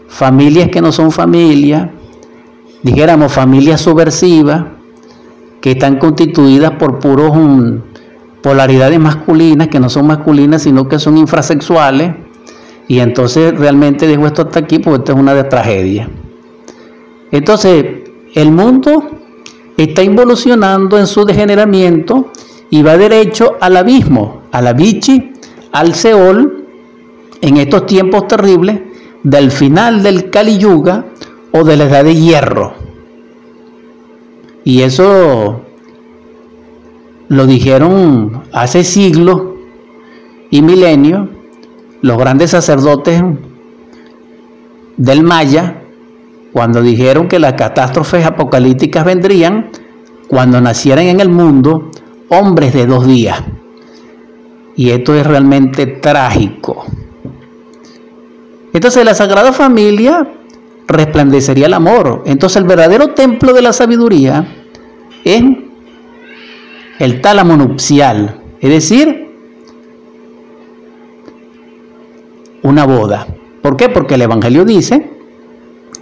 [0.07, 1.89] familias que no son familias,
[2.83, 4.63] dijéramos familias subversivas,
[5.61, 7.77] que están constituidas por puros mm,
[8.41, 12.13] polaridades masculinas, que no son masculinas, sino que son infrasexuales.
[12.87, 16.09] Y entonces realmente dejo esto hasta aquí porque esto es una tragedia.
[17.31, 17.85] Entonces,
[18.33, 19.03] el mundo
[19.77, 22.31] está involucionando en su degeneramiento
[22.69, 25.33] y va derecho al abismo, a la bichi,
[25.71, 26.65] al Seol,
[27.41, 28.79] en estos tiempos terribles
[29.23, 31.05] del final del Kali Yuga
[31.51, 32.73] o de la edad de hierro.
[34.63, 35.61] Y eso
[37.27, 39.41] lo dijeron hace siglos
[40.49, 41.29] y milenios
[42.01, 43.21] los grandes sacerdotes
[44.97, 45.81] del Maya,
[46.51, 49.69] cuando dijeron que las catástrofes apocalípticas vendrían
[50.27, 51.89] cuando nacieran en el mundo
[52.29, 53.41] hombres de dos días.
[54.75, 56.85] Y esto es realmente trágico.
[58.73, 60.27] Entonces la Sagrada Familia
[60.89, 62.23] resplandecería el amor.
[62.25, 64.45] Entonces el verdadero templo de la sabiduría
[65.23, 65.43] es
[66.99, 69.29] el tálamo nupcial, es decir,
[72.63, 73.27] una boda.
[73.61, 73.87] ¿Por qué?
[73.87, 75.09] Porque el Evangelio dice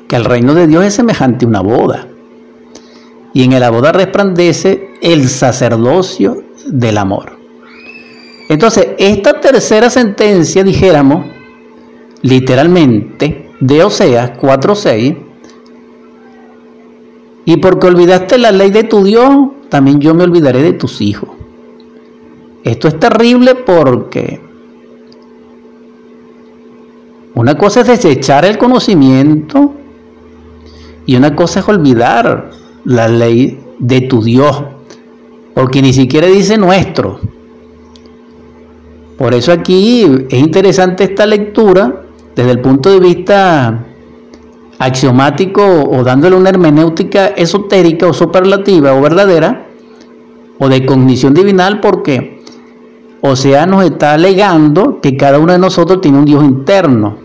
[0.08, 2.08] que el reino de Dios es semejante a una boda.
[3.34, 7.38] Y en la boda resplandece el sacerdocio del amor.
[8.50, 11.26] Entonces, esta tercera sentencia, dijéramos,
[12.21, 15.17] literalmente, de Oseas 4.6,
[17.46, 19.32] y porque olvidaste la ley de tu Dios,
[19.70, 21.30] también yo me olvidaré de tus hijos.
[22.63, 24.41] Esto es terrible porque
[27.36, 29.74] una cosa es desechar el conocimiento
[31.06, 32.52] y una cosa es olvidar
[32.84, 34.63] la ley de tu Dios,
[35.54, 37.22] porque ni siquiera dice nuestro.
[39.17, 42.07] Por eso aquí es interesante esta lectura
[42.38, 43.84] desde el punto de vista
[44.78, 49.65] axiomático o dándole una hermenéutica esotérica o superlativa o verdadera,
[50.60, 52.43] o de cognición divinal porque
[53.21, 57.17] o sea nos está alegando que cada uno de nosotros tiene un Dios interno.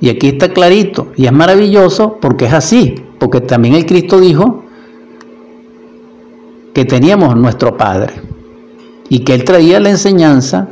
[0.00, 4.64] Y aquí está clarito, y es maravilloso porque es así, porque también el Cristo dijo
[6.72, 8.14] que teníamos nuestro Padre
[9.10, 10.70] y que Él traía la enseñanza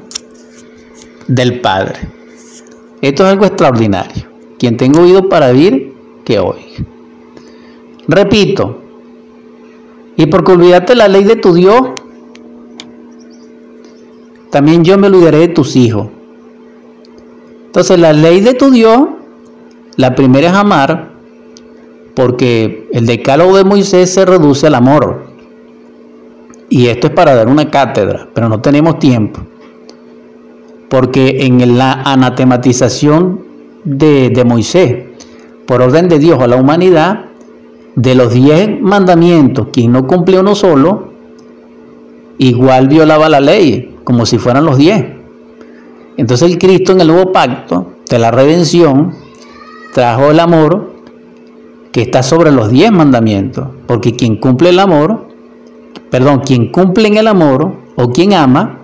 [1.35, 1.99] del Padre.
[3.01, 4.25] Esto es algo extraordinario.
[4.59, 6.85] Quien tenga oído para oír, que oiga.
[8.07, 8.83] Repito,
[10.17, 11.81] y porque olvidaste la ley de tu Dios,
[14.51, 16.09] también yo me olvidaré de tus hijos.
[17.67, 19.09] Entonces la ley de tu Dios,
[19.97, 21.13] la primera es amar,
[22.15, 25.25] porque el decálogo de Moisés se reduce al amor.
[26.69, 29.41] Y esto es para dar una cátedra, pero no tenemos tiempo.
[30.93, 33.41] Porque en la anatematización
[33.83, 35.05] de, de Moisés,
[35.67, 37.25] por orden de Dios a la humanidad,
[37.97, 41.15] de los diez mandamientos, quien no cumple uno solo,
[42.37, 45.03] igual violaba la ley, como si fueran los diez.
[46.19, 49.15] Entonces el Cristo en el nuevo pacto de la redención
[49.95, 50.93] trajo el amor
[51.91, 55.27] que está sobre los diez mandamientos, porque quien cumple el amor,
[56.11, 58.82] perdón, quien cumple en el amor o quien ama,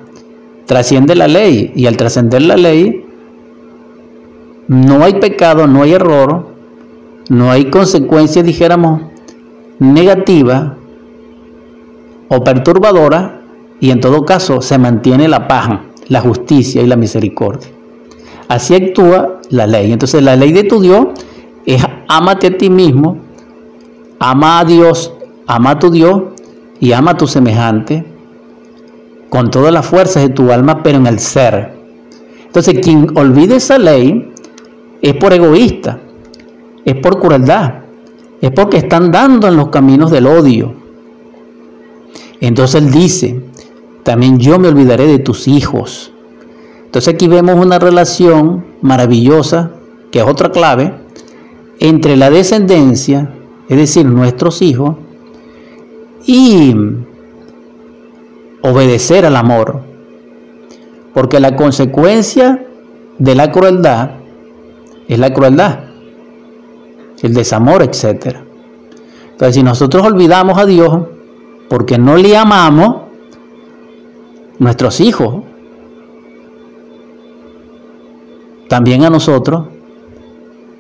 [0.68, 3.06] trasciende la ley, y al trascender la ley,
[4.68, 6.46] no hay pecado, no hay error,
[7.30, 9.00] no hay consecuencia, dijéramos,
[9.78, 10.76] negativa
[12.28, 13.40] o perturbadora
[13.80, 15.70] y en todo caso se mantiene la paz,
[16.08, 17.70] la justicia y la misericordia.
[18.48, 19.90] Así actúa la ley.
[19.90, 21.06] Entonces la ley de tu Dios
[21.64, 23.16] es ámate a ti mismo,
[24.18, 25.14] ama a Dios,
[25.46, 26.22] ama a tu Dios
[26.78, 28.04] y ama a tu semejante
[29.28, 31.74] con todas las fuerzas de tu alma, pero en el ser.
[32.46, 34.32] Entonces quien olvide esa ley
[35.02, 36.00] es por egoísta,
[36.84, 37.82] es por crueldad,
[38.40, 40.74] es porque están dando en los caminos del odio.
[42.40, 43.40] Entonces él dice,
[44.02, 46.12] también yo me olvidaré de tus hijos.
[46.84, 49.72] Entonces aquí vemos una relación maravillosa,
[50.10, 50.94] que es otra clave,
[51.80, 53.34] entre la descendencia,
[53.68, 54.96] es decir, nuestros hijos,
[56.24, 56.74] y
[58.62, 59.82] obedecer al amor.
[61.14, 62.64] Porque la consecuencia
[63.18, 64.10] de la crueldad
[65.08, 65.88] es la crueldad
[67.22, 68.36] el desamor, etc.
[69.32, 70.98] Entonces, si nosotros olvidamos a Dios
[71.68, 73.02] porque no le amamos,
[74.58, 75.44] nuestros hijos,
[78.68, 79.66] también a nosotros,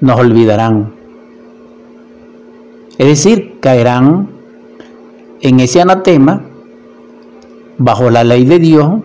[0.00, 0.94] nos olvidarán.
[2.98, 4.30] Es decir, caerán
[5.40, 6.47] en ese anatema
[7.78, 9.00] bajo la ley de Dios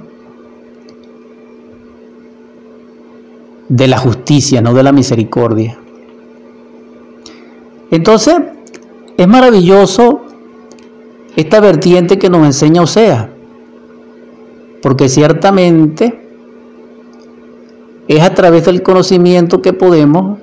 [3.70, 5.80] de la justicia, no de la misericordia.
[7.92, 8.36] Entonces,
[9.18, 10.22] es maravilloso
[11.36, 13.30] esta vertiente que nos enseña Osea,
[14.82, 16.20] porque ciertamente
[18.08, 20.40] es a través del conocimiento que podemos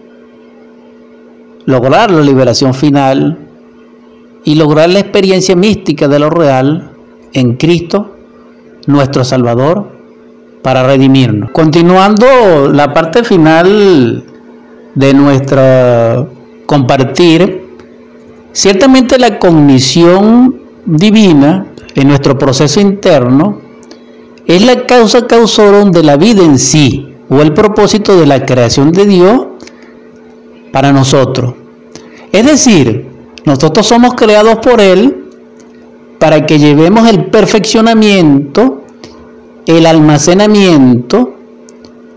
[1.67, 3.39] lograr la liberación final
[4.45, 6.93] y lograr la experiencia mística de lo real
[7.33, 8.17] en Cristo,
[8.87, 10.01] nuestro Salvador,
[10.63, 11.51] para redimirnos.
[11.53, 14.25] Continuando la parte final
[14.95, 16.27] de nuestra
[16.67, 17.77] compartir,
[18.53, 23.61] ciertamente la cognición divina en nuestro proceso interno
[24.47, 28.93] es la causa causorum de la vida en sí, o el propósito de la creación
[28.93, 29.47] de Dios
[30.73, 31.55] para nosotros.
[32.33, 33.07] Es decir,
[33.45, 35.20] nosotros somos creados por Él
[36.21, 38.83] para que llevemos el perfeccionamiento,
[39.65, 41.35] el almacenamiento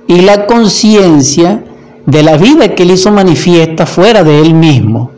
[0.08, 1.64] y la conciencia
[2.06, 5.10] de la vida que él hizo manifiesta fuera de él mismo.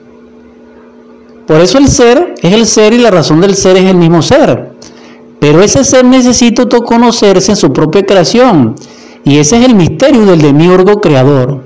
[1.47, 4.21] Por eso el ser es el ser y la razón del ser es el mismo
[4.21, 4.73] ser.
[5.39, 8.75] Pero ese ser necesita autoconocerse en su propia creación.
[9.23, 11.63] Y ese es el misterio del demiurgo creador.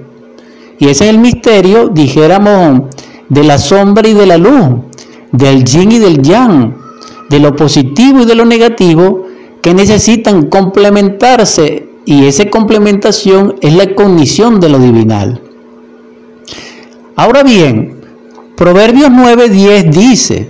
[0.79, 2.83] Y ese es el misterio, dijéramos,
[3.27, 4.85] de la sombra y de la luz,
[5.33, 6.88] del yin y del yang,
[7.29, 9.25] de lo positivo y de lo negativo,
[9.61, 15.41] que necesitan complementarse y esa complementación es la cognición de lo divinal.
[17.15, 17.99] Ahora bien,
[18.55, 20.49] Proverbios 9:10 dice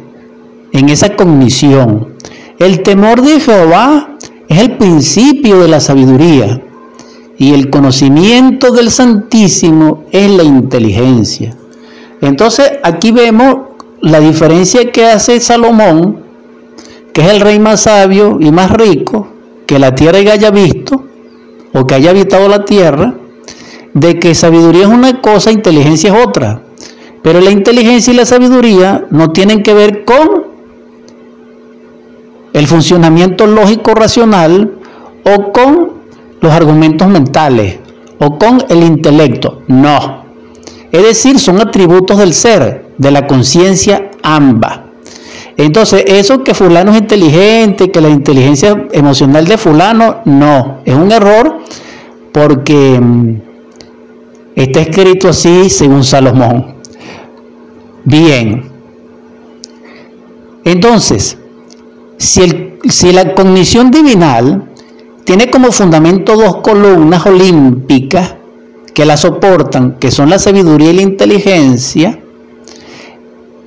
[0.72, 2.16] en esa cognición,
[2.60, 4.18] el temor de Jehová
[4.48, 6.62] es el principio de la sabiduría
[7.38, 11.56] y el conocimiento del Santísimo es la inteligencia.
[12.22, 13.58] Entonces aquí vemos
[14.02, 16.24] la diferencia que hace Salomón,
[17.22, 19.28] es el rey más sabio y más rico
[19.65, 21.03] que la tierra haya visto,
[21.74, 23.13] o que haya habitado la tierra,
[23.93, 26.63] de que sabiduría es una cosa, inteligencia es otra.
[27.22, 30.45] Pero la inteligencia y la sabiduría no tienen que ver con
[32.53, 34.74] el funcionamiento lógico racional
[35.24, 35.91] o con
[36.41, 37.78] los argumentos mentales
[38.20, 39.61] o con el intelecto.
[39.67, 40.24] No.
[40.91, 44.89] Es decir, son atributos del ser, de la conciencia ambas.
[45.60, 51.12] Entonces, eso que fulano es inteligente, que la inteligencia emocional de fulano, no, es un
[51.12, 51.60] error
[52.32, 53.41] porque mm,
[54.55, 56.76] está escrito así según Salomón.
[58.05, 58.70] Bien.
[60.64, 61.38] Entonces,
[62.16, 64.64] si, si la cognición divinal
[65.26, 68.36] tiene como fundamento dos columnas olímpicas
[68.93, 72.18] que la soportan, que son la sabiduría y la inteligencia,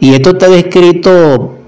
[0.01, 1.59] y esto está descrito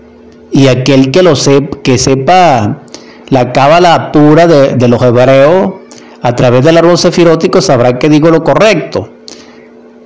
[0.55, 2.85] y aquel que lo sepa, que sepa
[3.29, 5.75] la cábala pura de, los hebreos
[6.23, 9.11] a través del árbol sefirótico sabrá que digo lo correcto.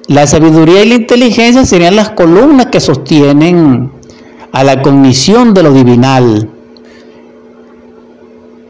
[0.06, 3.92] La sabiduría y la inteligencia serían las columnas que sostienen
[4.50, 6.48] a la cognición de lo divinal.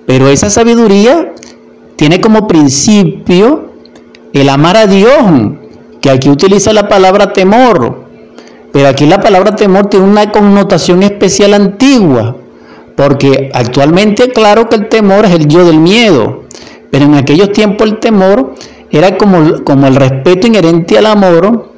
[0.04, 1.32] Pero esa sabiduría
[1.94, 3.70] tiene como principio
[4.32, 5.12] el amar a Dios,
[6.00, 8.07] que aquí utiliza la palabra temor.
[8.72, 12.36] Pero aquí la palabra temor tiene una connotación especial antigua,
[12.96, 16.44] porque actualmente claro que el temor es el yo del miedo,
[16.90, 18.54] pero en aquellos tiempos el temor
[18.90, 21.72] era como, como el respeto inherente al amor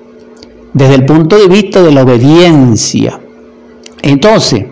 [0.72, 3.20] desde el punto de vista de la obediencia.
[4.02, 4.64] Entonces,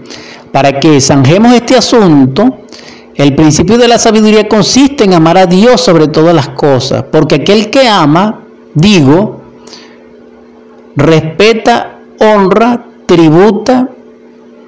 [0.53, 2.59] para que zanjemos este asunto,
[3.14, 7.37] el principio de la sabiduría consiste en amar a Dios sobre todas las cosas, porque
[7.37, 8.45] aquel que ama,
[8.75, 9.41] digo,
[10.95, 13.89] respeta honra, tributa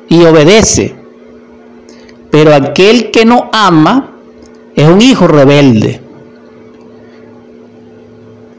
[0.09, 0.97] y obedece.
[2.31, 4.11] Pero aquel que no ama
[4.75, 6.01] es un hijo rebelde.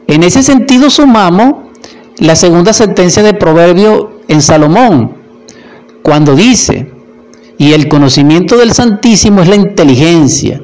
[0.06, 1.54] En ese sentido sumamos
[2.18, 5.16] la segunda sentencia de Proverbio en Salomón,
[6.02, 6.90] cuando dice,
[7.58, 10.62] y el conocimiento del Santísimo es la inteligencia.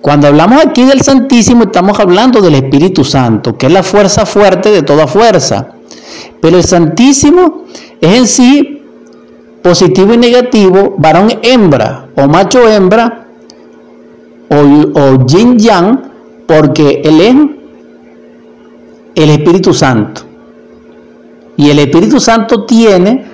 [0.00, 4.70] Cuando hablamos aquí del Santísimo estamos hablando del Espíritu Santo, que es la fuerza fuerte
[4.70, 5.75] de toda fuerza.
[6.40, 7.64] Pero el Santísimo
[8.00, 8.82] es en sí
[9.62, 13.26] positivo y negativo, varón hembra o macho hembra
[14.48, 16.02] o, o yin yang,
[16.46, 17.34] porque él es
[19.16, 20.22] el Espíritu Santo.
[21.56, 23.24] Y el Espíritu Santo tiene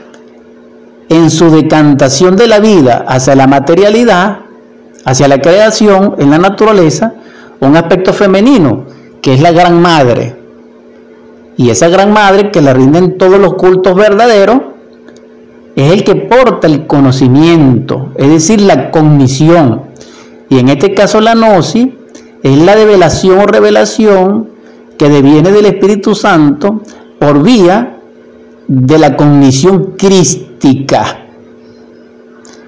[1.09, 4.39] en su decantación de la vida hacia la materialidad,
[5.05, 7.13] hacia la creación, en la naturaleza,
[7.61, 8.85] un aspecto femenino,
[9.21, 10.42] que es la gran madre.
[11.57, 14.61] Y esa gran madre que le rinden todos los cultos verdaderos
[15.77, 19.83] es el que porta el conocimiento, es decir, la cognición.
[20.49, 21.89] Y en este caso la gnosis
[22.43, 24.51] es la develación o revelación
[24.99, 26.83] que deviene del Espíritu Santo
[27.19, 27.99] por vía
[28.69, 31.27] de la cognición crística.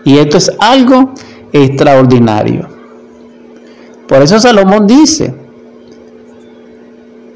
[0.04, 1.12] Y esto es algo
[1.52, 2.68] extraordinario.
[4.06, 5.34] Por eso Salomón dice,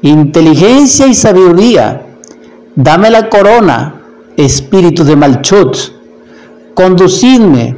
[0.01, 2.05] inteligencia y sabiduría.
[2.75, 4.01] Dame la corona,
[4.37, 5.77] espíritu de Malchut.
[6.73, 7.75] Conducidme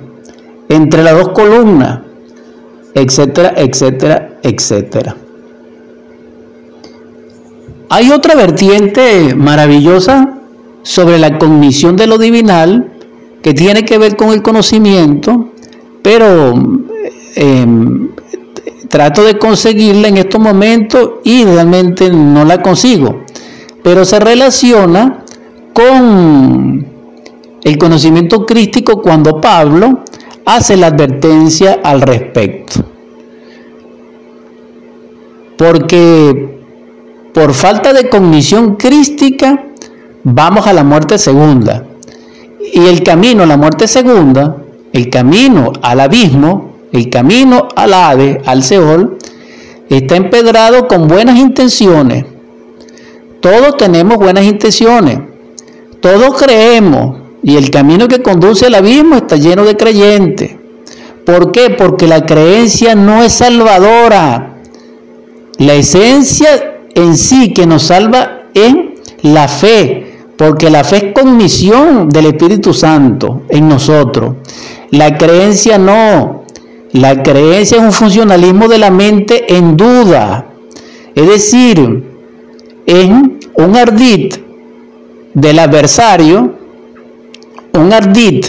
[0.70, 2.02] entre las dos columnas,
[2.94, 5.16] etcétera, etcétera, etcétera.
[7.90, 10.38] Hay otra vertiente maravillosa
[10.84, 12.92] sobre la cognición de lo divinal
[13.42, 15.50] que tiene que ver con el conocimiento,
[16.02, 16.54] pero
[17.36, 17.66] eh,
[18.92, 23.24] trato de conseguirla en estos momentos y realmente no la consigo.
[23.82, 25.24] Pero se relaciona
[25.74, 26.86] con
[27.64, 30.04] el conocimiento crístico cuando Pablo
[30.46, 32.84] hace la advertencia al respecto.
[35.58, 36.60] Porque
[37.34, 39.68] por falta de cognición crística
[40.24, 41.86] vamos a la muerte segunda.
[42.74, 44.58] Y el camino a la muerte segunda,
[44.92, 49.18] el camino al abismo, el camino al Ave, al Seol,
[49.90, 52.26] está empedrado con buenas intenciones.
[53.42, 55.20] Todos tenemos buenas intenciones.
[56.00, 57.18] Todos creemos.
[57.44, 60.52] Y el camino que conduce al abismo está lleno de creyentes.
[61.26, 61.72] ¿Por qué?
[61.72, 64.58] Porque la creencia no es salvadora.
[65.58, 68.76] La esencia en sí que nos salva es
[69.24, 70.20] la fe.
[70.38, 74.36] Porque la fe es cognición del Espíritu Santo en nosotros.
[74.92, 76.41] La creencia no.
[76.94, 80.46] La creencia es un funcionalismo de la mente en duda.
[81.16, 82.04] Es decir,
[82.86, 83.10] es
[83.56, 84.34] un ardid
[85.34, 86.54] del adversario,
[87.74, 88.46] un ardid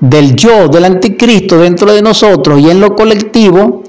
[0.00, 3.82] del yo, del anticristo dentro de nosotros y en lo colectivo,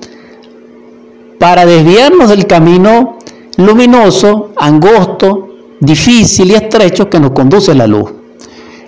[1.37, 3.17] para desviarnos del camino
[3.57, 8.11] luminoso, angosto, difícil y estrecho que nos conduce la luz.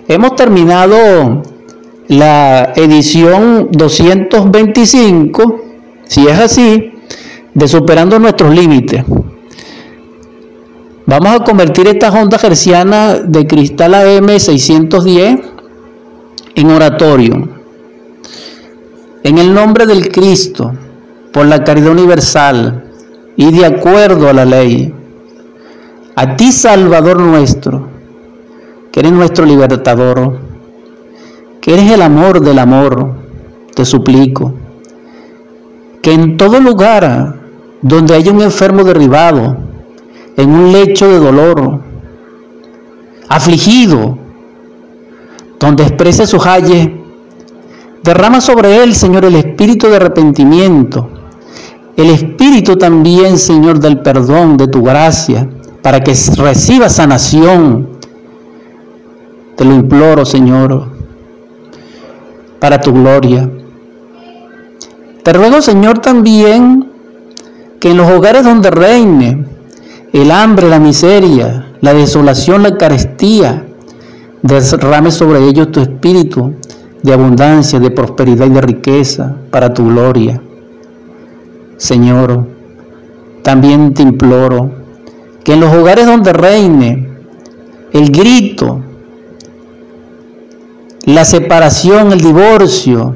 [0.08, 1.42] Hemos terminado
[2.08, 5.60] la edición 225,
[6.06, 6.92] si es así,
[7.54, 9.04] de Superando nuestros límites.
[11.06, 15.38] Vamos a convertir esta onda gerciana de cristal AM 610
[16.54, 17.48] en oratorio.
[19.22, 20.72] En el nombre del Cristo,
[21.32, 22.84] por la caridad universal
[23.36, 24.92] y de acuerdo a la ley,
[26.14, 27.88] a ti Salvador nuestro,
[28.90, 30.45] que eres nuestro libertador,
[31.72, 33.12] eres el amor del amor,
[33.74, 34.54] te suplico,
[36.00, 37.40] que en todo lugar
[37.82, 39.56] donde haya un enfermo derribado,
[40.36, 41.80] en un lecho de dolor,
[43.28, 44.16] afligido,
[45.58, 47.00] donde exprese su halle,
[48.02, 51.08] derrama sobre él, Señor, el espíritu de arrepentimiento,
[51.96, 55.48] el espíritu también, Señor, del perdón, de tu gracia,
[55.82, 57.88] para que reciba sanación.
[59.56, 60.95] Te lo imploro, Señor
[62.58, 63.48] para tu gloria.
[65.22, 66.90] Te ruego, Señor, también
[67.80, 69.44] que en los hogares donde reine
[70.12, 73.64] el hambre, la miseria, la desolación, la carestía,
[74.42, 76.54] derrame sobre ellos tu espíritu
[77.02, 80.40] de abundancia, de prosperidad y de riqueza para tu gloria.
[81.76, 82.46] Señor,
[83.42, 84.70] también te imploro
[85.44, 87.08] que en los hogares donde reine
[87.92, 88.80] el grito,
[91.06, 93.14] la separación, el divorcio,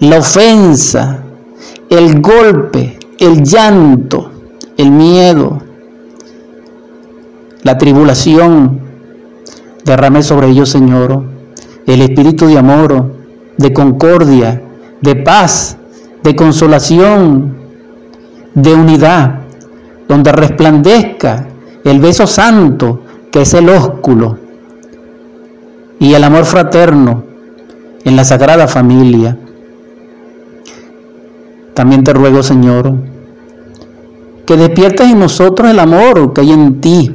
[0.00, 1.22] la ofensa,
[1.88, 4.30] el golpe, el llanto,
[4.76, 5.62] el miedo,
[7.62, 8.80] la tribulación.
[9.84, 11.22] Derrame sobre ellos, Señor,
[11.86, 13.14] el espíritu de amor,
[13.58, 14.62] de concordia,
[15.00, 15.76] de paz,
[16.24, 17.58] de consolación,
[18.54, 19.38] de unidad,
[20.08, 21.46] donde resplandezca
[21.84, 24.41] el beso santo que es el ósculo
[25.98, 27.24] y el amor fraterno
[28.04, 29.36] en la Sagrada Familia.
[31.74, 32.92] También te ruego, Señor,
[34.44, 37.14] que despiertes en nosotros el amor que hay en ti,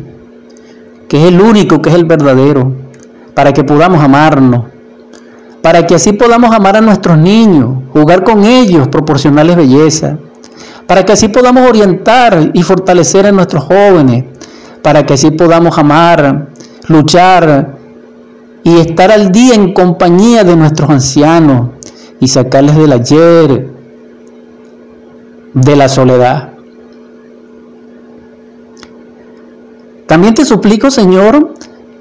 [1.08, 2.72] que es el único, que es el verdadero,
[3.34, 4.66] para que podamos amarnos,
[5.62, 10.18] para que así podamos amar a nuestros niños, jugar con ellos, proporcionarles belleza,
[10.88, 14.26] para que así podamos orientar y fortalecer a nuestros jóvenes,
[14.82, 16.50] para que así podamos amar,
[16.88, 17.77] luchar
[18.68, 21.70] y estar al día en compañía de nuestros ancianos
[22.20, 23.70] y sacarles del ayer,
[25.53, 26.49] de la soledad.
[30.05, 31.53] También te suplico, Señor,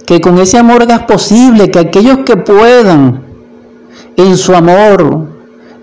[0.07, 3.23] que con ese amor hagas posible que aquellos que puedan,
[4.17, 5.29] en su amor,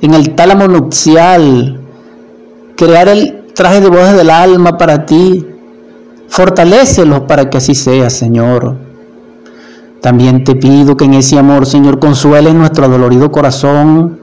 [0.01, 1.79] en el tálamo nupcial,
[2.75, 5.47] crear el traje de bodas del alma para ti,
[6.27, 8.82] fortalécelos para que así sea, Señor.
[10.03, 14.19] También te pido que en ese amor, Señor, consuele nuestro dolorido corazón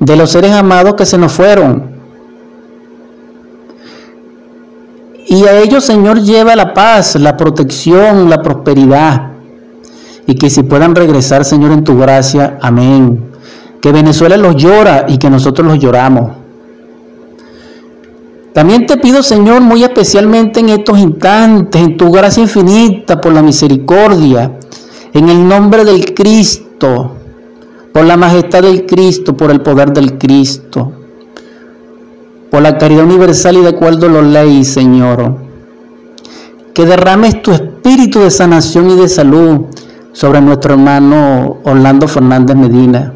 [0.00, 1.90] de los seres amados que se nos fueron.
[5.26, 9.32] Y a ellos, Señor, lleva la paz, la protección, la prosperidad.
[10.26, 12.56] Y que si puedan regresar, Señor, en tu gracia.
[12.62, 13.28] Amén.
[13.82, 16.30] Que Venezuela los llora y que nosotros los lloramos.
[18.54, 23.42] También te pido, Señor, muy especialmente en estos instantes, en tu gracia infinita, por la
[23.42, 24.58] misericordia,
[25.12, 27.12] en el nombre del Cristo,
[27.92, 30.92] por la majestad del Cristo, por el poder del Cristo,
[32.50, 35.36] por la caridad universal y de acuerdo a la ley, Señor.
[36.74, 39.66] Que derrames tu espíritu de sanación y de salud
[40.12, 43.12] sobre nuestro hermano Orlando Fernández Medina.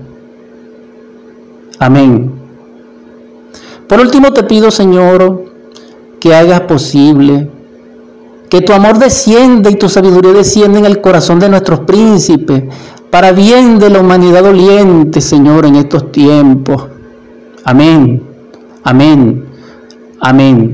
[1.78, 2.32] Amén.
[3.88, 5.44] Por último te pido, Señor,
[6.18, 7.50] que hagas posible
[8.52, 12.64] que tu amor descienda y tu sabiduría descienda en el corazón de nuestros príncipes,
[13.08, 16.84] para bien de la humanidad doliente, Señor, en estos tiempos.
[17.64, 18.22] Amén,
[18.84, 19.46] amén,
[20.20, 20.70] amén.